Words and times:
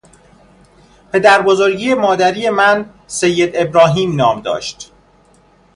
پدربزرگ 1.13 1.85
مادری 1.89 2.49
من 2.49 2.89
سید 3.07 3.51
ابراهیم 3.55 4.15
نام 4.15 4.41
داشت. 4.41 4.91